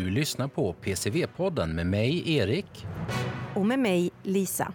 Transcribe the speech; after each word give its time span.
Du 0.00 0.10
lyssnar 0.10 0.48
på 0.48 0.72
PCV-podden 0.72 1.74
med 1.74 1.86
mig, 1.86 2.36
Erik. 2.36 2.86
Och 3.54 3.66
med 3.66 3.78
mig, 3.78 4.10
Lisa. 4.22 4.72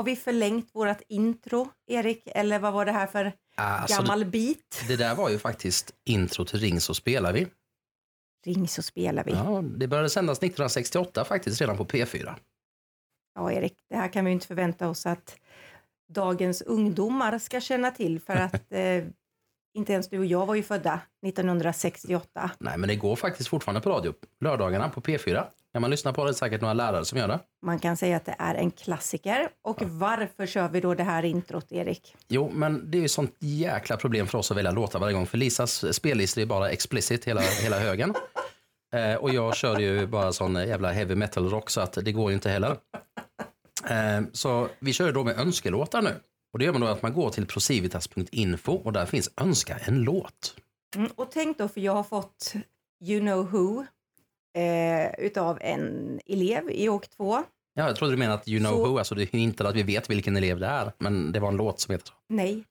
Har 0.00 0.04
vi 0.04 0.16
förlängt 0.16 0.70
vårt 0.72 1.00
intro, 1.08 1.68
Erik? 1.86 2.22
Eller 2.26 2.58
vad 2.58 2.72
var 2.72 2.84
det 2.84 2.92
här 2.92 3.06
för 3.06 3.32
Alltså, 3.54 4.02
gammal 4.02 4.24
bit? 4.24 4.84
Det 4.88 4.96
där 4.96 5.14
var 5.14 5.30
ju 5.30 5.38
faktiskt 5.38 5.94
intro 6.04 6.44
till 6.44 6.58
Ring 6.58 6.80
så 6.80 6.94
spelar 6.94 7.32
vi. 7.32 7.46
Ring 8.46 8.68
så 8.68 8.82
spelar 8.82 9.24
vi. 9.24 9.32
Ja. 9.32 9.52
Ja, 9.52 9.62
det 9.62 9.88
började 9.88 10.10
sändas 10.10 10.38
1968 10.38 11.24
faktiskt, 11.24 11.60
redan 11.60 11.76
på 11.76 11.84
P4. 11.84 12.34
Erik, 13.50 13.74
det 13.90 13.96
här 13.96 14.08
kan 14.08 14.24
vi 14.24 14.30
ju 14.30 14.32
inte 14.32 14.46
förvänta 14.46 14.88
oss 14.88 15.06
att 15.06 15.36
dagens 16.12 16.62
ungdomar 16.62 17.38
ska 17.38 17.60
känna 17.60 17.90
till 17.90 18.20
för 18.20 18.36
att 18.36 18.72
eh, 18.72 19.04
inte 19.74 19.92
ens 19.92 20.08
du 20.08 20.18
och 20.18 20.26
jag 20.26 20.46
var 20.46 20.54
ju 20.54 20.62
födda 20.62 21.00
1968. 21.26 22.50
Nej, 22.58 22.78
men 22.78 22.88
det 22.88 22.96
går 22.96 23.16
faktiskt 23.16 23.48
fortfarande 23.48 23.80
på 23.80 23.90
radio. 23.90 24.14
Lördagarna 24.40 24.88
på 24.88 25.00
P4. 25.00 25.46
Kan 25.72 25.82
man 25.82 25.90
lyssna 25.90 26.12
på 26.12 26.24
det, 26.24 26.30
det 26.30 26.32
är 26.32 26.34
säkert 26.34 26.60
några 26.60 26.74
lärare 26.74 27.04
som 27.04 27.18
gör 27.18 27.28
det. 27.28 27.40
Man 27.66 27.78
kan 27.78 27.96
säga 27.96 28.16
att 28.16 28.24
det 28.24 28.36
är 28.38 28.54
en 28.54 28.70
klassiker. 28.70 29.48
Och 29.64 29.82
varför 29.82 30.46
kör 30.46 30.68
vi 30.68 30.80
då 30.80 30.94
det 30.94 31.02
här 31.02 31.22
introt, 31.22 31.72
Erik? 31.72 32.16
Jo, 32.28 32.50
men 32.54 32.90
det 32.90 32.98
är 32.98 33.02
ju 33.02 33.08
sånt 33.08 33.36
jäkla 33.38 33.96
problem 33.96 34.26
för 34.26 34.38
oss 34.38 34.50
att 34.50 34.56
välja 34.56 34.70
låtar 34.70 34.98
varje 34.98 35.14
gång. 35.14 35.26
För 35.26 35.38
Lisas 35.38 35.94
spellistor 35.94 36.42
är 36.42 36.46
bara 36.46 36.70
explicit 36.70 37.24
hela, 37.24 37.40
hela 37.40 37.78
högen. 37.78 38.14
Eh, 38.94 39.14
och 39.14 39.34
jag 39.34 39.56
kör 39.56 39.78
ju 39.78 40.06
bara 40.06 40.32
sån 40.32 40.54
jävla 40.54 40.92
heavy 40.92 41.14
metal 41.14 41.50
rock 41.50 41.70
så 41.70 41.80
att 41.80 41.92
det 41.92 42.12
går 42.12 42.30
ju 42.30 42.34
inte 42.34 42.50
heller. 42.50 42.76
Eh, 43.90 44.22
så 44.32 44.68
vi 44.78 44.92
kör 44.92 45.06
ju 45.06 45.12
då 45.12 45.24
med 45.24 45.38
önskelåtar 45.38 46.02
nu. 46.02 46.10
Och 46.52 46.58
det 46.58 46.64
gör 46.64 46.72
man 46.72 46.80
då 46.80 46.86
att 46.86 47.02
man 47.02 47.12
går 47.12 47.30
till 47.30 47.46
procivitas.info 47.46 48.72
och 48.72 48.92
där 48.92 49.06
finns 49.06 49.30
önska 49.36 49.76
en 49.78 50.02
låt. 50.02 50.56
Mm, 50.96 51.10
och 51.14 51.30
tänk 51.32 51.58
då, 51.58 51.68
för 51.68 51.80
jag 51.80 51.92
har 51.92 52.02
fått 52.02 52.54
You 53.04 53.20
know 53.20 53.50
who 53.50 53.84
eh, 54.54 55.10
utav 55.26 55.58
en 55.60 56.20
elev 56.26 56.70
i 56.70 56.88
åk 56.88 57.08
2. 57.08 57.42
Ja, 57.74 57.86
jag 57.86 57.96
trodde 57.96 58.12
du 58.12 58.16
menade 58.16 58.38
att 58.40 58.48
you 58.48 58.58
know 58.60 58.72
Så- 58.72 58.86
who, 58.86 58.98
alltså 58.98 59.14
det 59.14 59.22
är 59.22 59.34
inte 59.34 59.68
att 59.68 59.74
vi 59.76 59.82
vet 59.82 60.10
vilken 60.10 60.36
elev 60.36 60.58
det 60.60 60.66
är, 60.66 60.92
men 60.98 61.32
det 61.32 61.40
var 61.40 61.48
en 61.48 61.56
låt 61.56 61.80
som 61.80 61.92
heter 61.92 62.06
så. 62.06 62.14
Nej, 62.28 62.64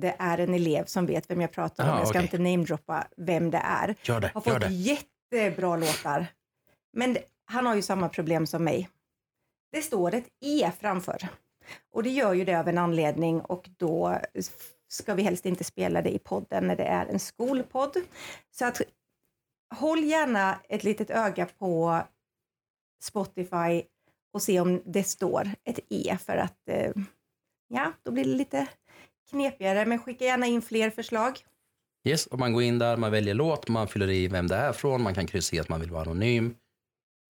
det 0.00 0.16
är 0.18 0.38
en 0.38 0.54
elev 0.54 0.84
som 0.84 1.06
vet 1.06 1.30
vem 1.30 1.40
jag 1.40 1.52
pratar 1.52 1.84
om. 1.84 1.90
Aha, 1.90 1.98
jag 1.98 2.08
ska 2.08 2.18
okej. 2.18 2.22
inte 2.26 2.38
namedroppa 2.38 3.06
vem 3.16 3.50
det 3.50 3.58
är. 3.58 3.94
Gör 4.02 4.20
det, 4.20 4.30
Har 4.34 4.40
fått 4.40 4.60
det. 4.60 4.68
jättebra 4.68 5.76
låtar. 5.76 6.26
Men 6.92 7.12
det- 7.12 7.22
han 7.44 7.66
har 7.66 7.74
ju 7.74 7.82
samma 7.82 8.08
problem 8.08 8.46
som 8.46 8.64
mig. 8.64 8.88
Det 9.72 9.82
står 9.82 10.14
ett 10.14 10.26
E 10.44 10.70
framför. 10.80 11.28
Och 11.92 12.02
det 12.02 12.10
gör 12.10 12.32
ju 12.34 12.44
det 12.44 12.54
av 12.60 12.68
en 12.68 12.78
anledning 12.78 13.40
och 13.40 13.68
då 13.76 14.18
ska 14.88 15.14
vi 15.14 15.22
helst 15.22 15.46
inte 15.46 15.64
spela 15.64 16.02
det 16.02 16.10
i 16.14 16.18
podden 16.18 16.66
när 16.66 16.76
det 16.76 16.84
är 16.84 17.06
en 17.06 17.18
skolpodd. 17.18 17.96
Så 18.50 18.64
att 18.66 18.80
håll 19.74 20.04
gärna 20.04 20.60
ett 20.68 20.84
litet 20.84 21.10
öga 21.10 21.46
på 21.58 22.02
Spotify 23.02 23.82
och 24.34 24.42
se 24.42 24.60
om 24.60 24.82
det 24.86 25.04
står 25.04 25.50
ett 25.64 25.78
E 25.90 26.18
för 26.26 26.36
att 26.36 26.68
eh, 26.68 26.92
ja, 27.68 27.92
då 28.02 28.10
blir 28.10 28.24
det 28.24 28.30
lite 28.30 28.66
knepigare. 29.30 29.86
Men 29.86 29.98
skicka 29.98 30.24
gärna 30.24 30.46
in 30.46 30.62
fler 30.62 30.90
förslag. 30.90 31.38
Yes, 32.08 32.26
och 32.26 32.38
man 32.38 32.52
går 32.52 32.62
in 32.62 32.78
där, 32.78 32.96
man 32.96 33.10
väljer 33.10 33.34
låt, 33.34 33.68
man 33.68 33.88
fyller 33.88 34.08
i 34.10 34.28
vem 34.28 34.46
det 34.46 34.56
är 34.56 34.72
från, 34.72 35.02
man 35.02 35.14
kan 35.14 35.26
kryssa 35.26 35.56
i 35.56 35.60
att 35.60 35.68
man 35.68 35.80
vill 35.80 35.90
vara 35.90 36.02
anonym. 36.02 36.54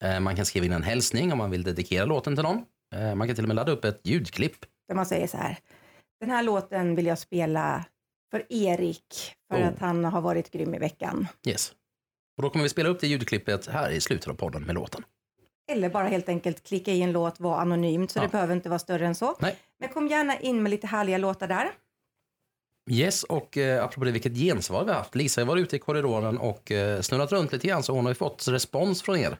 Eh, 0.04 0.20
Man 0.20 0.36
kan 0.36 0.46
skriva 0.46 0.66
in 0.66 0.72
en 0.72 0.82
hälsning 0.82 1.32
om 1.32 1.38
man 1.38 1.50
vill 1.50 1.62
dedikera 1.62 2.04
låten 2.04 2.36
till 2.36 2.42
någon. 2.42 2.64
Eh, 2.94 3.14
Man 3.14 3.26
kan 3.28 3.34
till 3.36 3.44
och 3.44 3.48
med 3.48 3.54
ladda 3.54 3.72
upp 3.72 3.84
ett 3.84 4.00
ljudklipp. 4.04 4.66
där 4.88 4.94
man 4.94 5.06
säger 5.06 5.26
så 5.26 5.36
här. 5.36 5.58
Den 6.20 6.30
här 6.30 6.42
låten 6.42 6.94
vill 6.94 7.06
jag 7.06 7.18
spela 7.18 7.84
för 8.30 8.46
Erik 8.52 9.34
för 9.52 9.62
Oh. 9.62 9.68
att 9.68 9.78
han 9.78 10.04
har 10.04 10.20
varit 10.20 10.50
grym 10.50 10.74
i 10.74 10.78
veckan. 10.78 11.26
Yes. 11.46 11.72
Och 12.40 12.42
då 12.44 12.50
kommer 12.50 12.62
vi 12.62 12.68
spela 12.68 12.88
upp 12.88 13.00
det 13.00 13.06
ljudklippet 13.06 13.66
här 13.66 13.90
i 13.90 14.00
slutet 14.00 14.28
av 14.28 14.34
podden 14.34 14.62
med 14.62 14.74
låten. 14.74 15.04
Eller 15.72 15.88
bara 15.90 16.08
helt 16.08 16.28
enkelt 16.28 16.62
klicka 16.66 16.92
i 16.92 17.02
en 17.02 17.12
låt, 17.12 17.40
vara 17.40 17.60
anonymt, 17.60 18.10
så 18.10 18.18
Ja. 18.18 18.22
det 18.22 18.28
behöver 18.28 18.54
inte 18.54 18.68
vara 18.68 18.78
större 18.78 19.06
än 19.06 19.14
så. 19.14 19.36
Nej. 19.40 19.56
Men 19.78 19.88
kom 19.88 20.08
gärna 20.08 20.38
in 20.40 20.62
med 20.62 20.70
lite 20.70 20.86
härliga 20.86 21.18
låtar 21.18 21.48
där. 21.48 21.70
Yes, 22.90 23.22
och 23.24 23.56
eh, 23.58 23.84
apropå 23.84 24.04
det, 24.04 24.10
vilket 24.10 24.34
gensvar 24.36 24.84
vi 24.84 24.90
har 24.90 24.98
haft. 24.98 25.14
Lisa 25.14 25.40
har 25.40 25.46
varit 25.46 25.62
ute 25.62 25.76
i 25.76 25.78
korridoren 25.78 26.38
och 26.38 26.70
eh, 26.72 27.00
snurrat 27.00 27.32
runt 27.32 27.52
lite 27.52 27.66
grann 27.68 27.82
så 27.82 27.92
hon 27.92 28.04
har 28.04 28.10
ju 28.10 28.14
fått 28.14 28.48
respons 28.48 29.02
från 29.02 29.16
er. 29.18 29.36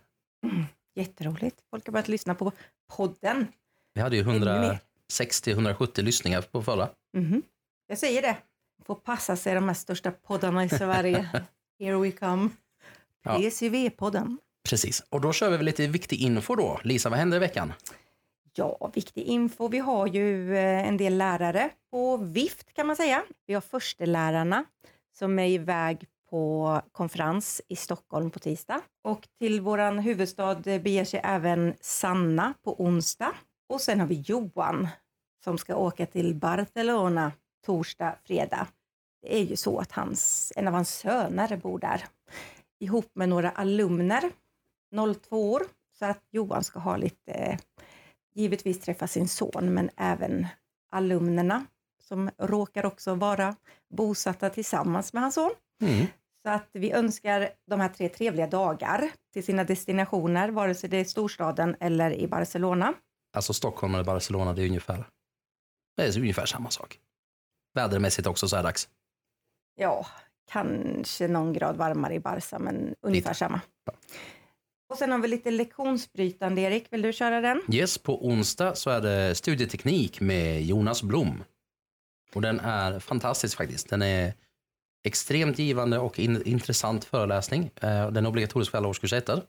Jätteroligt. 0.94 1.56
Folk 1.71 1.87
har 1.87 1.93
börjat 1.93 2.09
lyssna 2.09 2.34
på 2.34 2.53
podden. 2.97 3.47
Vi 3.94 4.00
hade 4.00 4.17
ju 4.17 4.22
Ännu 4.22 4.38
mer. 4.44 4.78
160-170 5.12 6.03
lyssningar 6.03 6.43
på 6.43 6.62
förra. 6.62 6.88
Mhm. 7.17 7.43
Jag 7.87 7.99
säger 7.99 8.22
det. 8.22 8.37
Får 8.87 8.94
passa 8.94 9.37
sig 9.37 9.55
de 9.55 9.65
här 9.69 9.75
största 9.75 10.11
poddarna 10.11 10.65
i 10.65 10.69
Sverige. 10.69 11.28
Here 11.81 11.97
we 11.97 12.11
come. 12.11 12.49
Ja. 13.22 13.38
PCV-podden. 13.38 14.36
Precis, 14.69 15.03
och 15.08 15.20
då 15.20 15.32
kör 15.32 15.50
vi 15.50 15.56
väl 15.56 15.66
lite 15.66 15.86
viktig 15.86 16.20
info 16.20 16.54
då. 16.54 16.81
Lisa, 16.84 17.10
vad 17.10 17.19
hände 17.19 17.36
i 17.36 17.38
veckan? 17.38 17.72
Ja, 18.54 18.91
viktig 18.94 19.22
info. 19.22 19.69
Vi 19.69 19.78
har 19.78 20.06
ju 20.06 20.56
eh, 20.56 20.88
en 20.88 20.97
del 20.97 21.19
lärare 21.19 21.70
på 21.91 22.16
vift 22.16 22.75
kan 22.75 22.86
man 22.86 22.97
säga. 22.97 23.22
Vi 23.47 23.54
har 23.54 23.60
förstelärarna 23.60 24.64
som 25.19 25.38
är 25.38 25.48
iväg 25.48 26.06
på 26.31 26.81
konferens 26.92 27.62
i 27.69 27.76
Stockholm 27.76 28.31
på 28.31 28.38
tisdag. 28.38 28.81
Och 29.04 29.28
till 29.38 29.60
våran 29.60 29.98
huvudstad 29.98 30.54
beger 30.54 31.04
sig 31.04 31.20
även 31.25 31.75
Sanna 31.81 32.54
på 32.64 32.82
onsdag. 32.82 33.34
Och 33.69 33.81
sen 33.81 34.00
har 34.00 34.06
vi 34.06 34.14
Johan 34.26 34.88
som 35.44 35.58
ska 35.58 35.76
åka 35.76 36.06
till 36.06 36.34
Barcelona 36.34 37.32
torsdag, 37.66 38.14
fredag. 38.25 38.66
Det 39.22 39.37
är 39.37 39.44
ju 39.44 39.56
så 39.56 39.78
att 39.78 39.92
hans, 39.92 40.52
en 40.56 40.69
av 40.69 40.75
hans 40.75 40.94
söner 40.94 41.56
bor 41.56 41.78
där 41.78 42.04
ihop 42.80 43.10
med 43.14 43.28
några 43.28 43.50
alumner, 43.50 44.30
02 45.14 45.52
år. 45.52 45.62
Så 45.98 46.04
att 46.04 46.24
Johan 46.30 46.64
ska 46.64 46.78
ha 46.78 46.96
lite 46.96 47.58
givetvis 48.34 48.80
träffa 48.80 49.06
sin 49.06 49.28
son, 49.28 49.74
men 49.74 49.91
även 49.96 50.46
alumnerna 50.90 51.66
som 52.02 52.30
råkar 52.38 52.86
också 52.86 53.14
vara 53.14 53.56
bosatta 53.94 54.50
tillsammans 54.50 55.12
med 55.12 55.22
hans 55.22 55.34
son. 55.34 55.50
Mm. 55.82 56.06
Så 56.42 56.50
att 56.50 56.69
vi 56.72 56.92
önskar 56.92 57.50
de 57.66 57.80
här 57.80 57.88
tre 57.88 58.08
trevliga 58.08 58.46
dagar 58.46 59.10
till 59.32 59.44
sina 59.44 59.64
destinationer, 59.64 60.48
vare 60.48 60.74
sig 60.74 60.90
det 60.90 60.96
är 60.96 61.04
storstaden 61.04 61.76
eller 61.80 62.12
i 62.12 62.26
Barcelona. 62.26 62.94
Alltså 63.32 63.52
Stockholm 63.52 63.94
eller 63.94 64.04
Barcelona, 64.04 64.52
det 64.52 64.62
är 64.62 64.66
ungefär, 64.66 65.04
det 65.96 66.02
är 66.02 66.19
ungefär 66.19 66.46
samma 66.46 66.70
sak. 66.70 67.00
Vädermässigt 67.75 68.26
också 68.26 68.49
så 68.49 68.56
här 68.56 68.62
dags. 68.62 68.88
Ja, 69.75 70.06
kanske 70.52 71.29
någon 71.29 71.52
grad 71.52 71.76
varmare 71.76 72.14
i 72.14 72.20
Barca, 72.20 72.58
men 72.58 72.94
ungefär 73.00 73.32
samma. 73.32 73.61
Och 74.91 74.99
sen 74.99 75.12
har 75.12 75.19
vi 75.19 75.29
lite 75.29 75.50
lektionsbrytande, 75.50 76.61
Erik. 76.61 76.87
Vill 76.91 77.02
du 77.02 77.12
köra 77.12 77.41
den? 77.41 77.62
Yes, 77.73 77.99
på 77.99 78.26
onsdag 78.26 78.75
så 78.75 78.91
är 78.91 79.00
det 79.00 79.35
studieteknik 79.35 80.20
med 80.20 80.62
Jonas 80.62 81.02
Blom. 81.02 81.44
Och 82.35 82.43
den 82.43 82.61
är 82.61 82.99
fantastisk 83.00 83.56
faktiskt. 83.56 83.91
Den 83.91 84.02
är 84.02 84.32
extremt 85.06 85.58
givande 85.58 85.99
och 85.99 86.19
in, 86.19 86.43
intressant 86.47 87.05
föreläsning. 87.05 87.70
Eh, 87.82 88.11
Den 88.11 88.25
är 88.25 88.29
obligatorisk 88.29 88.70
för 88.70 88.79
alla 88.79 88.88
årskurs 88.88 89.12
ettor. 89.12 89.43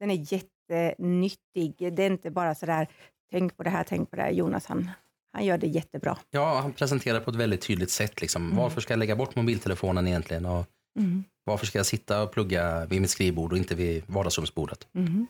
Den 0.00 0.10
är 0.10 0.32
jättenyttig. 0.32 1.94
Det 1.96 2.02
är 2.02 2.10
inte 2.10 2.30
bara 2.30 2.54
sådär, 2.54 2.88
tänk 3.30 3.56
på 3.56 3.62
det 3.62 3.70
här, 3.70 3.84
tänk 3.88 4.10
på 4.10 4.16
det 4.16 4.22
här. 4.22 4.30
Jonas, 4.30 4.66
han, 4.66 4.90
han 5.32 5.44
gör 5.44 5.58
det 5.58 5.66
jättebra. 5.66 6.18
Ja, 6.30 6.60
han 6.60 6.72
presenterar 6.72 7.20
på 7.20 7.30
ett 7.30 7.36
väldigt 7.36 7.60
tydligt 7.60 7.90
sätt. 7.90 8.20
Liksom. 8.20 8.56
Varför 8.56 8.80
ska 8.80 8.92
jag 8.92 8.98
lägga 8.98 9.16
bort 9.16 9.36
mobiltelefonen 9.36 10.06
egentligen? 10.08 10.46
Och 10.46 10.66
Mm. 10.98 11.24
varför 11.44 11.66
ska 11.66 11.78
jag 11.78 11.86
sitta 11.86 12.22
och 12.22 12.32
plugga 12.32 12.86
vid 12.86 13.00
mitt 13.00 13.10
skrivbord 13.10 13.52
och 13.52 13.58
inte 13.58 13.74
vid 13.74 14.02
vardagsrumsbordet? 14.06 14.88
Mhm. 14.92 15.26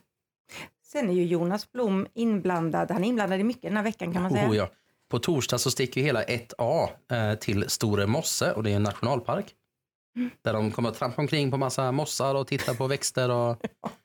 Sen 0.86 1.10
är 1.10 1.14
ju 1.14 1.24
Jonas 1.24 1.72
Blom 1.72 2.06
inblandad. 2.14 2.90
Han 2.90 3.04
är 3.04 3.08
inblandad 3.08 3.40
i 3.40 3.44
mycket 3.44 3.62
den 3.62 3.76
här 3.76 3.84
veckan 3.84 4.12
kan 4.12 4.22
man 4.22 4.30
säga. 4.32 4.48
Oh, 4.50 4.56
ja. 4.56 4.70
På 5.10 5.18
torsdag 5.18 5.58
så 5.58 5.70
sticker 5.70 6.00
ju 6.00 6.06
hela 6.06 6.22
1A 6.24 6.88
eh, 7.12 7.34
till 7.38 7.70
Store 7.70 8.06
Mosse 8.06 8.52
och 8.52 8.62
det 8.62 8.70
är 8.70 8.76
en 8.76 8.82
nationalpark. 8.82 9.54
Där 10.42 10.52
de 10.52 10.70
kommer 10.70 10.88
att 10.88 10.94
trampa 10.94 11.22
omkring 11.22 11.50
på 11.50 11.56
massa 11.56 11.92
mossar 11.92 12.34
och 12.34 12.46
titta 12.46 12.74
på 12.74 12.86
växter. 12.86 13.30
Och... 13.30 13.56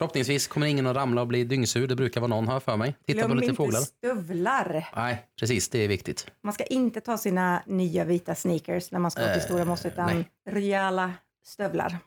Förhoppningsvis 0.00 0.46
kommer 0.46 0.66
ingen 0.66 0.86
att 0.86 0.96
ramla 0.96 1.20
och 1.20 1.26
bli 1.26 1.44
dyngsur. 1.44 1.86
Det 1.86 1.96
brukar 1.96 2.20
vara 2.20 2.28
någon 2.28 2.48
här 2.48 2.60
för 2.60 2.76
mig. 2.76 2.94
Titta 3.06 3.18
Glöm 3.18 3.28
på 3.30 3.34
lite 3.34 3.44
inte 3.44 3.56
fåglar. 3.56 3.80
stövlar. 3.80 4.88
Nej, 4.96 5.26
precis. 5.40 5.68
Det 5.68 5.78
är 5.78 5.88
viktigt. 5.88 6.26
Man 6.42 6.52
ska 6.52 6.64
inte 6.64 7.00
ta 7.00 7.18
sina 7.18 7.62
nya 7.66 8.04
vita 8.04 8.34
sneakers 8.34 8.90
när 8.90 8.98
man 8.98 9.10
ska 9.10 9.20
till 9.20 9.30
Eh, 9.30 9.40
stora 9.40 9.64
moss, 9.64 9.86
utan 9.86 10.06
nej. 10.16 10.28
rejäla 10.50 11.12
stövlar. 11.46 11.98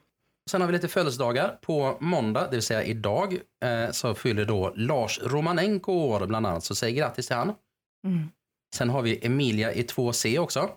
Sen 0.52 0.62
har 0.62 0.68
vi 0.68 0.74
lite 0.74 0.88
födelsedagar. 0.88 1.58
På 1.62 1.98
måndag, 2.00 2.42
det 2.50 2.56
vill 2.56 2.62
säga 2.62 2.84
idag, 2.84 3.38
eh, 3.66 3.92
så 3.92 4.16
fyller 4.16 4.46
då 4.46 4.74
Lars 4.76 5.20
Romanenko 5.24 5.92
år 5.94 6.26
bland 6.28 6.48
annat. 6.48 6.64
Så 6.64 6.76
säg 6.76 6.94
grattis 6.94 7.28
till 7.28 7.36
han. 7.36 7.54
Mm. 8.08 8.30
Sen 8.76 8.90
har 8.90 9.02
vi 9.02 9.26
Emilia 9.26 9.74
i 9.74 9.84
2C 9.84 10.40
också. 10.40 10.70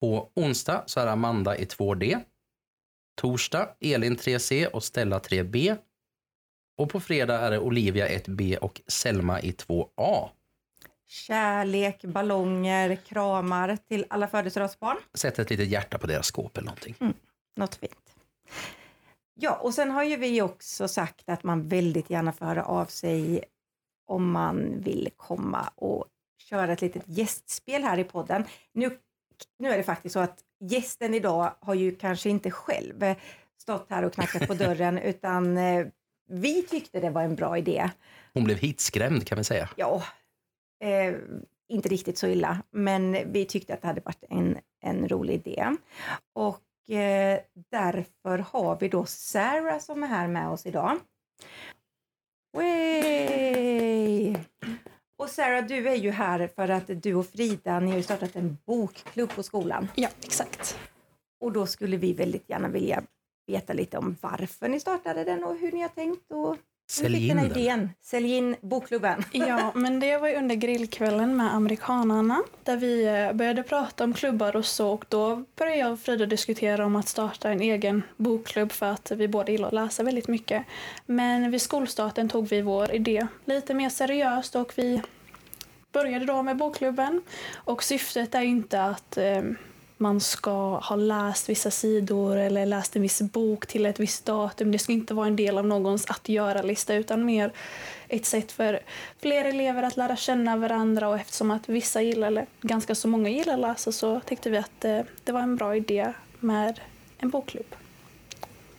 På 0.00 0.30
onsdag 0.36 0.82
så 0.86 1.00
är 1.00 1.06
Amanda 1.06 1.56
i 1.56 1.64
2D. 1.64 2.20
Torsdag 3.20 3.68
Elin 3.80 4.16
3C 4.16 4.66
och 4.66 4.84
Stella 4.84 5.18
3B. 5.18 5.76
Och 6.76 6.90
på 6.90 7.00
fredag 7.00 7.40
är 7.40 7.50
det 7.50 7.58
Olivia 7.58 8.08
1B 8.08 8.56
och 8.56 8.80
Selma 8.86 9.40
i 9.40 9.52
2A. 9.52 10.28
Kärlek, 11.06 12.04
ballonger, 12.04 12.96
kramar 12.96 13.78
till 13.88 14.04
alla 14.10 14.28
födelsedagsbarn. 14.28 14.96
Sätt 15.14 15.38
ett 15.38 15.50
litet 15.50 15.68
hjärta 15.68 15.98
på 15.98 16.06
deras 16.06 16.26
skåp 16.26 16.56
eller 16.56 16.66
någonting. 16.66 16.94
Något 17.56 17.74
fint. 17.74 18.14
Ja, 19.34 19.56
och 19.56 19.74
sen 19.74 19.90
har 19.90 20.04
ju 20.04 20.16
vi 20.16 20.42
också 20.42 20.88
sagt 20.88 21.28
att 21.28 21.44
man 21.44 21.68
väldigt 21.68 22.10
gärna 22.10 22.32
får 22.32 22.46
höra 22.46 22.64
av 22.64 22.86
sig 22.86 23.44
om 24.06 24.30
man 24.30 24.80
vill 24.80 25.08
komma 25.16 25.72
och 25.74 26.06
köra 26.38 26.72
ett 26.72 26.80
litet 26.80 27.02
gästspel 27.06 27.82
här 27.82 27.98
i 27.98 28.04
podden. 28.04 28.44
Nu, 28.72 28.98
nu 29.58 29.70
är 29.70 29.76
det 29.76 29.82
faktiskt 29.82 30.12
så 30.12 30.20
att 30.20 30.38
gästen 30.60 31.14
idag 31.14 31.54
har 31.60 31.74
ju 31.74 31.96
kanske 31.96 32.30
inte 32.30 32.50
själv 32.50 33.14
stått 33.60 33.86
här 33.90 34.02
och 34.02 34.12
knackat 34.12 34.48
på 34.48 34.54
dörren 34.54 34.98
utan 35.02 35.56
eh, 35.56 35.86
vi 36.26 36.62
tyckte 36.62 37.00
det 37.00 37.10
var 37.10 37.22
en 37.22 37.34
bra 37.34 37.58
idé. 37.58 37.90
Hon 38.34 38.44
blev 38.44 38.58
hitskrämd 38.58 39.26
kan 39.26 39.38
vi 39.38 39.44
säga. 39.44 39.68
Ja, 39.76 40.02
eh, 40.84 41.14
inte 41.68 41.88
riktigt 41.88 42.18
så 42.18 42.26
illa, 42.26 42.62
men 42.70 43.32
vi 43.32 43.44
tyckte 43.44 43.74
att 43.74 43.82
det 43.82 43.88
hade 43.88 44.00
varit 44.00 44.24
en, 44.30 44.58
en 44.80 45.08
rolig 45.08 45.34
idé. 45.34 45.76
Och 46.34 46.90
eh, 46.90 47.40
därför 47.70 48.38
har 48.38 48.78
vi 48.80 48.88
då 48.88 49.06
Sarah 49.06 49.78
som 49.78 50.02
är 50.02 50.06
här 50.06 50.28
med 50.28 50.48
oss 50.48 50.66
idag. 50.66 50.98
Wey! 52.56 54.36
Och 55.18 55.28
Sarah, 55.28 55.66
du 55.66 55.88
är 55.88 55.94
ju 55.94 56.10
här 56.10 56.48
för 56.54 56.68
att 56.68 57.02
du 57.02 57.14
och 57.14 57.26
Frida, 57.26 57.80
ni 57.80 57.90
har 57.90 57.96
ju 57.96 58.02
startat 58.02 58.36
en 58.36 58.58
bokklubb 58.66 59.34
på 59.34 59.42
skolan. 59.42 59.88
Ja, 59.94 60.08
exakt. 60.24 60.78
Och 61.40 61.52
då 61.52 61.66
skulle 61.66 61.96
vi 61.96 62.12
väldigt 62.12 62.50
gärna 62.50 62.68
vilja 62.68 63.02
veta 63.46 63.72
lite 63.72 63.98
om 63.98 64.16
varför 64.20 64.68
ni 64.68 64.80
startade 64.80 65.24
den 65.24 65.44
och 65.44 65.56
hur 65.56 65.72
ni 65.72 65.80
har 65.80 65.88
tänkt 65.88 66.32
och 66.32 66.48
hur 66.48 66.58
Sälj 66.88 67.20
fick 67.20 67.30
in 67.30 67.38
idén. 67.38 67.90
Sälj 68.02 68.36
in 68.36 68.56
bokklubben. 68.60 69.24
Ja, 69.32 69.72
men 69.74 70.00
det 70.00 70.18
var 70.18 70.28
ju 70.28 70.36
under 70.36 70.54
grillkvällen 70.54 71.36
med 71.36 71.54
amerikanarna 71.54 72.42
där 72.64 72.76
vi 72.76 73.04
eh, 73.04 73.32
började 73.32 73.62
prata 73.62 74.04
om 74.04 74.14
klubbar 74.14 74.56
och 74.56 74.66
så 74.66 74.90
och 74.90 75.04
då 75.08 75.44
började 75.56 75.78
jag 75.78 75.92
och 75.92 76.00
Frida 76.00 76.26
diskutera 76.26 76.86
om 76.86 76.96
att 76.96 77.08
starta 77.08 77.50
en 77.50 77.60
egen 77.60 78.02
bokklubb 78.16 78.72
för 78.72 78.86
att 78.86 79.10
vi 79.10 79.28
båda 79.28 79.52
gillar 79.52 79.68
att 79.68 79.74
läsa 79.74 80.02
väldigt 80.02 80.28
mycket. 80.28 80.64
Men 81.06 81.50
vid 81.50 81.62
skolstarten 81.62 82.28
tog 82.28 82.48
vi 82.48 82.62
vår 82.62 82.92
idé 82.92 83.26
lite 83.44 83.74
mer 83.74 83.88
seriöst 83.88 84.56
och 84.56 84.72
vi 84.76 85.02
började 85.92 86.24
då 86.24 86.42
med 86.42 86.56
bokklubben 86.56 87.22
och 87.54 87.82
syftet 87.82 88.34
är 88.34 88.42
inte 88.42 88.82
att 88.82 89.16
eh, 89.16 89.42
man 89.98 90.20
ska 90.20 90.78
ha 90.78 90.96
läst 90.96 91.48
vissa 91.48 91.70
sidor 91.70 92.36
eller 92.36 92.66
läst 92.66 92.96
en 92.96 93.02
viss 93.02 93.22
bok 93.22 93.66
till 93.66 93.86
ett 93.86 94.00
visst 94.00 94.24
datum. 94.24 94.72
Det 94.72 94.78
ska 94.78 94.92
inte 94.92 95.14
vara 95.14 95.26
en 95.26 95.36
del 95.36 95.58
av 95.58 95.66
någons 95.66 96.06
att 96.06 96.28
göra-lista 96.28 96.94
utan 96.94 97.24
mer 97.24 97.52
ett 98.08 98.26
sätt 98.26 98.52
för 98.52 98.80
fler 99.18 99.44
elever 99.44 99.82
att 99.82 99.96
lära 99.96 100.16
känna 100.16 100.56
varandra 100.56 101.08
och 101.08 101.16
eftersom 101.16 101.50
att 101.50 101.68
vissa 101.68 102.02
gillar, 102.02 102.26
eller 102.26 102.46
ganska 102.60 102.94
så 102.94 103.08
många 103.08 103.28
gillar 103.28 103.54
att 103.54 103.60
läsa 103.60 103.92
så 103.92 104.20
tyckte 104.20 104.50
vi 104.50 104.58
att 104.58 104.84
eh, 104.84 105.00
det 105.24 105.32
var 105.32 105.40
en 105.40 105.56
bra 105.56 105.76
idé 105.76 106.12
med 106.40 106.80
en 107.18 107.30
bokklubb. 107.30 107.74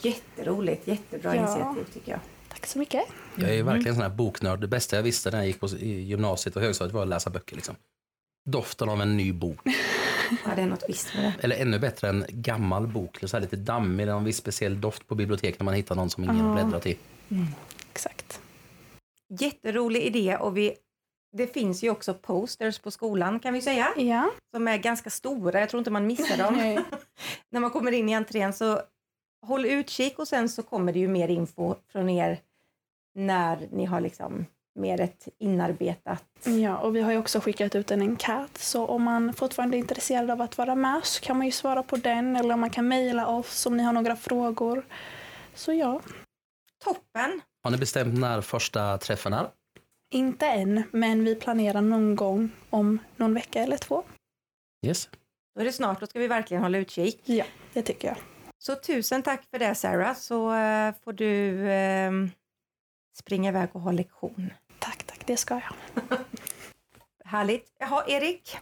Jätteroligt, 0.02 0.88
jättebra 0.88 1.36
Ja. 1.36 1.42
initiativ 1.42 1.84
tycker 1.94 2.12
jag. 2.12 2.20
Tack 2.50 2.66
så 2.66 2.80
mycket. 2.80 3.02
Jag 3.36 3.50
är 3.50 3.54
ju 3.54 3.64
verkligen 3.64 3.94
sån 3.96 4.02
här 4.04 4.10
boknörd. 4.10 4.60
Det 4.60 4.68
bästa 4.68 4.96
jag 4.96 5.04
visste 5.04 5.32
när 5.32 5.38
jag 5.38 5.48
gick 5.48 5.60
på 5.60 5.68
i 5.68 6.02
gymnasiet 6.02 6.56
och 6.56 6.62
högstadiet 6.62 6.94
var 6.94 7.02
att 7.02 7.08
läsa 7.08 7.30
böcker. 7.30 7.56
Liksom. 7.56 7.76
Doften 8.46 8.90
av 8.90 9.02
en 9.02 9.18
ny 9.18 9.34
bok. 9.34 9.60
Ja, 10.46 10.56
det 10.56 10.62
är 10.62 10.66
något 10.66 10.84
visst 10.88 11.16
med 11.16 11.24
det. 11.24 11.44
Eller 11.44 11.56
ännu 11.56 11.80
bättre 11.80 12.10
en 12.10 12.26
gammal 12.30 12.88
bok. 12.88 13.18
Så 13.24 13.38
här 13.38 13.42
lite 13.42 13.56
dammig, 13.56 14.04
eller 14.04 14.14
en 14.14 14.24
viss 14.24 14.38
speciell 14.38 14.82
doft 14.82 15.08
på 15.08 15.16
biblioteket 15.16 15.60
när 15.60 15.66
man 15.66 15.74
hittar 15.74 15.96
någon 15.96 16.10
som 16.10 16.24
ingen 16.24 16.38
Ja. 16.48 16.54
bläddrar 16.54 16.80
till. 16.80 16.98
Exakt. 17.92 18.42
Jätterolig 19.30 20.02
idé 20.02 20.38
och 20.38 20.58
vi, 20.58 20.74
det 21.38 21.48
finns 21.48 21.84
ju 21.84 21.90
också 21.90 22.14
posters 22.14 22.80
på 22.80 22.92
skolan 22.92 23.40
kan 23.40 23.54
vi 23.54 23.62
säga. 23.62 23.88
Ja. 23.98 24.30
Som 24.56 24.68
är 24.68 24.78
ganska 24.78 25.10
stora, 25.10 25.60
jag 25.60 25.70
tror 25.70 25.80
inte 25.80 25.92
man 25.92 26.08
missar 26.08 26.38
dem. 26.38 26.84
När 27.50 27.60
man 27.60 27.70
kommer 27.72 27.92
in 27.92 28.10
i 28.10 28.14
entrén 28.14 28.54
så 28.54 28.82
håll 29.46 29.66
utkik 29.66 30.20
och 30.20 30.28
sen 30.28 30.50
så 30.50 30.64
kommer 30.64 30.94
det 30.94 31.00
ju 31.00 31.08
mer 31.08 31.28
info 31.28 31.76
från 31.92 32.10
er 32.10 32.40
när 33.16 33.68
ni 33.72 33.86
har 33.86 34.02
liksom 34.02 34.46
mer 34.78 35.02
ett 35.02 35.28
inarbetat. 35.40 36.24
Ja, 36.44 36.78
och 36.78 36.96
vi 36.96 37.02
har 37.02 37.12
ju 37.12 37.18
också 37.18 37.40
skickat 37.40 37.76
ut 37.76 37.92
en 37.92 38.02
enkät 38.02 38.58
så 38.58 38.86
om 38.86 39.04
man 39.04 39.34
fortfarande 39.34 39.78
är 39.78 39.80
intresserad 39.80 40.32
av 40.32 40.42
att 40.42 40.58
vara 40.58 40.76
med 40.76 41.02
så 41.04 41.22
kan 41.22 41.38
man 41.38 41.46
ju 41.46 41.52
svara 41.52 41.84
på 41.84 41.96
den 41.96 42.36
eller 42.36 42.56
man 42.56 42.70
kan 42.70 42.88
mejla 42.88 43.28
oss 43.28 43.66
om 43.66 43.78
ni 43.78 43.84
har 43.84 43.94
några 43.94 44.16
frågor. 44.16 44.86
Så 45.54 45.74
ja, 45.74 46.02
Toppen! 46.84 47.42
Har 47.64 47.72
ni 47.72 47.78
bestämt 47.78 48.20
när 48.20 48.42
första 48.42 48.98
träffen 48.98 49.34
är? 49.34 49.48
inte 50.10 50.46
än, 50.46 50.84
men 50.92 51.24
vi 51.24 51.36
planerar 51.36 51.82
någon 51.82 52.16
gång 52.16 52.50
om 52.70 53.00
någon 53.16 53.34
vecka 53.34 53.60
eller 53.60 53.78
två. 53.78 54.04
Yes. 54.86 55.10
Då 55.56 55.62
är 55.62 55.66
det 55.66 55.74
snart, 55.74 56.00
då 56.00 56.08
ska 56.08 56.20
vi 56.20 56.28
verkligen 56.28 56.64
hålla 56.64 56.78
utkik. 56.78 57.22
Ja, 57.26 57.46
det 57.74 57.82
tycker 57.82 58.08
jag. 58.08 58.18
Så 58.60 58.76
tusen 58.76 59.24
tack 59.24 59.44
för 59.52 59.60
det 59.60 59.76
Sarah, 59.76 60.16
så 60.16 60.54
eh, 60.54 60.94
får 61.04 61.14
du 61.14 61.70
eh, 61.70 62.12
springa 63.20 63.50
iväg 63.50 63.70
och 63.74 63.82
ha 63.82 63.92
lektion. 63.92 64.54
Tack, 64.80 65.04
tack, 65.04 65.22
det 65.26 65.38
ska 65.38 65.54
jag. 65.54 65.64
Härligt. 67.26 67.76
Jaha, 67.80 68.04
Erik, 68.08 68.58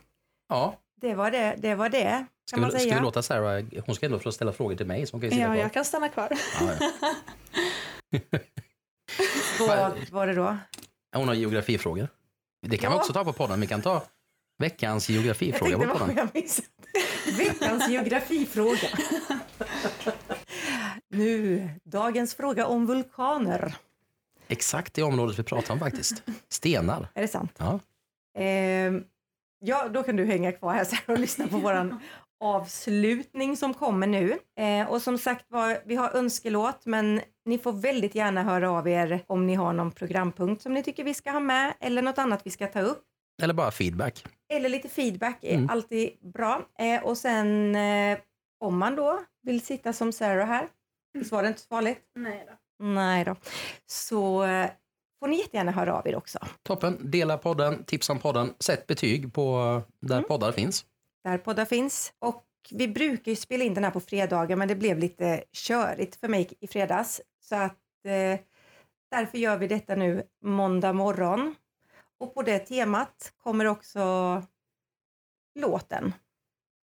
Ja. 0.49 0.79
det 1.01 1.13
var 1.15 1.31
det, 1.31 1.55
det, 1.57 1.75
var 1.75 1.89
det 1.89 2.25
Ska 2.49 2.61
vi, 2.61 2.69
ska 2.69 2.79
säga. 2.79 2.95
vi 2.95 3.01
låta 3.01 3.21
Sarah, 3.23 3.63
hon 3.85 3.95
ska 3.95 4.05
ändå 4.05 4.19
få 4.19 4.31
ställa 4.31 4.53
frågor 4.53 4.75
till 4.75 4.85
mig 4.85 5.05
så 5.07 5.11
hon 5.13 5.21
kan 5.21 5.29
ju 5.29 5.39
Ja, 5.39 5.45
kvar. 5.47 5.55
jag 5.55 5.73
kan 5.73 5.85
stanna 5.85 6.09
kvar. 6.09 6.29
Ja, 6.59 6.71
ja. 6.79 6.91
Vad 9.59 10.09
var 10.11 10.27
det 10.27 10.33
då? 10.33 10.57
Hon 11.15 11.27
har 11.27 11.35
geografifrågor. 11.35 12.07
Det 12.67 12.77
kan 12.77 12.91
vi 12.91 12.95
Ja. 12.95 12.99
också 13.01 13.13
ta 13.13 13.23
på 13.23 13.33
podden. 13.33 13.61
Vi 13.61 13.67
kan 13.67 13.81
ta 13.81 14.03
veckans 14.57 15.09
geografifråga 15.09 15.77
på 15.77 15.99
podden. 15.99 16.29
Veckans 17.37 17.89
geografifråga. 17.89 18.87
Nu, 21.09 21.69
dagens 21.83 22.35
fråga 22.35 22.65
om 22.67 22.85
vulkaner. 22.85 23.75
Exakt 24.47 24.93
det 24.93 25.03
området 25.03 25.39
vi 25.39 25.43
pratar 25.43 25.73
om 25.73 25.79
faktiskt. 25.79 26.23
Stenar. 26.49 27.07
Är 27.13 27.21
det 27.21 27.27
sant? 27.27 27.51
Ja. 27.57 27.79
Ehm, 28.37 29.03
ja, 29.59 29.87
då 29.87 30.03
kan 30.03 30.15
du 30.15 30.25
hänga 30.25 30.51
kvar 30.51 30.73
här 30.73 30.85
så 30.85 30.95
här 30.95 31.13
och 31.13 31.19
lyssna 31.19 31.47
på 31.47 31.57
våran 31.57 31.99
avslutning 32.43 33.57
som 33.57 33.73
kommer 33.73 34.07
nu. 34.07 34.37
Eh, 34.59 34.89
och 34.91 35.01
som 35.01 35.17
sagt 35.17 35.45
var, 35.51 35.77
vi 35.85 35.95
har 35.95 36.15
önskelåt, 36.15 36.85
men 36.85 37.21
ni 37.45 37.57
får 37.57 37.73
väldigt 37.73 38.15
gärna 38.15 38.43
höra 38.43 38.71
av 38.71 38.87
er 38.87 39.23
om 39.27 39.47
ni 39.47 39.55
har 39.55 39.73
någon 39.73 39.91
programpunkt 39.91 40.61
som 40.61 40.73
ni 40.73 40.83
tycker 40.83 41.03
vi 41.03 41.13
ska 41.13 41.31
ha 41.31 41.39
med 41.39 41.73
eller 41.79 42.01
något 42.01 42.17
annat 42.17 42.41
vi 42.43 42.51
ska 42.51 42.67
ta 42.67 42.81
upp. 42.81 43.03
Eller 43.41 43.53
bara 43.53 43.71
feedback. 43.71 44.25
Eller 44.53 44.69
lite 44.69 44.89
feedback 44.89 45.37
är 45.43 45.53
Mm. 45.53 45.69
alltid 45.69 46.09
bra. 46.33 46.61
Eh, 46.79 47.03
och 47.03 47.17
sen 47.17 47.75
eh, 47.75 48.17
om 48.59 48.77
man 48.77 48.95
då 48.95 49.23
vill 49.43 49.61
sitta 49.61 49.93
som 49.93 50.11
Sarah 50.11 50.47
här, 50.47 50.67
visst 51.13 51.31
var 51.31 51.41
det 51.41 51.47
inte 51.47 51.59
så 51.61 51.67
farligt? 51.67 51.99
Nej 52.15 52.45
då. 52.49 52.53
Nej 52.79 53.25
då. 53.25 53.35
Så 53.85 54.43
eh, 54.43 54.69
får 55.19 55.27
ni 55.27 55.37
jättegärna 55.37 55.71
höra 55.71 55.93
av 55.93 56.07
er 56.07 56.15
också. 56.15 56.39
Toppen. 56.63 57.11
Dela 57.11 57.37
podden, 57.37 57.83
tipsa 57.83 58.13
om 58.13 58.19
podden, 58.19 58.53
sätt 58.59 58.87
betyg 58.87 59.33
på 59.33 59.81
där 59.99 60.15
Mm. 60.17 60.27
poddar 60.27 60.51
finns. 60.51 60.85
där 61.23 61.37
poddar 61.37 61.65
finns. 61.65 62.13
Och 62.19 62.45
vi 62.71 62.87
brukar 62.87 63.31
ju 63.31 63.35
spela 63.35 63.63
in 63.63 63.73
den 63.73 63.83
här 63.83 63.91
på 63.91 63.99
fredagar 63.99 64.55
men 64.55 64.67
det 64.67 64.75
blev 64.75 64.97
lite 64.99 65.43
körigt 65.51 66.15
för 66.15 66.27
mig 66.27 66.49
i 66.59 66.67
fredags. 66.67 67.21
Så 67.41 67.55
att 67.55 68.05
eh, 68.05 68.39
därför 69.11 69.37
gör 69.37 69.57
vi 69.57 69.67
detta 69.67 69.95
nu 69.95 70.23
måndag 70.43 70.93
morgon. 70.93 71.55
Och 72.17 72.33
på 72.33 72.41
det 72.41 72.59
temat 72.59 73.33
kommer 73.37 73.65
också 73.65 74.43
låten 75.59 76.13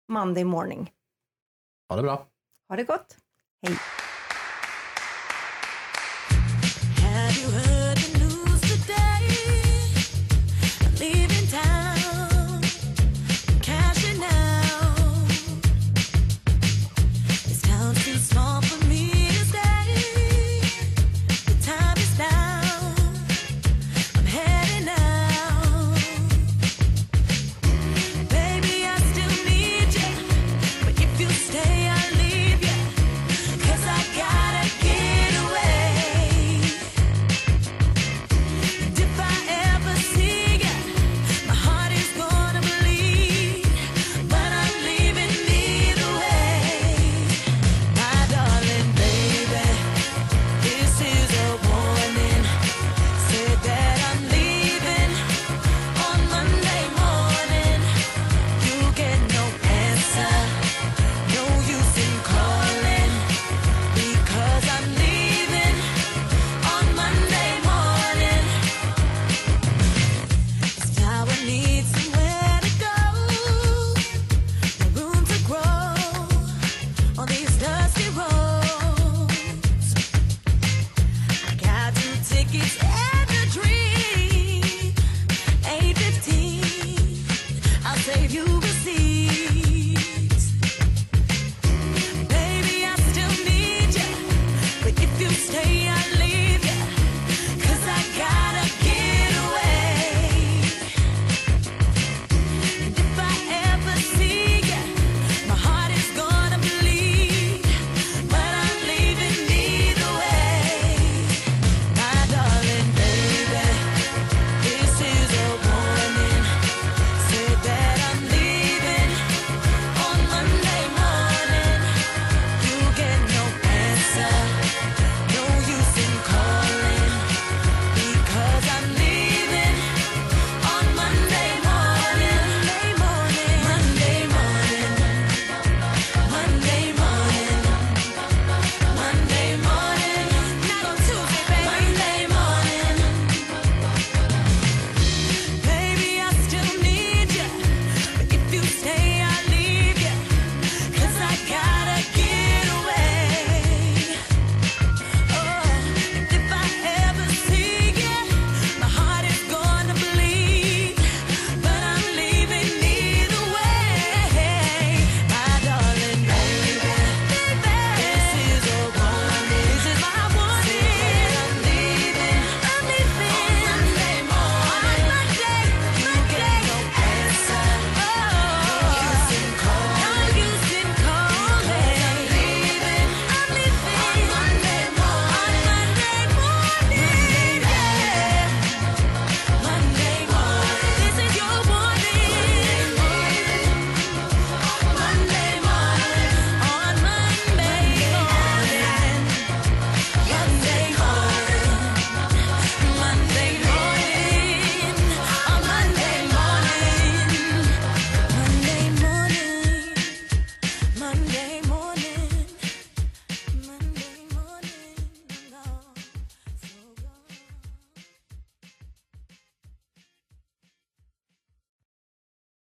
Monday 0.08 0.44
morning. 0.44 0.92
Ha 1.90 1.96
det 1.96 2.02
bra. 2.02 2.26
Ha 2.70 2.76
det 2.76 2.84
gott! 2.84 3.18
Hej! 3.62 3.76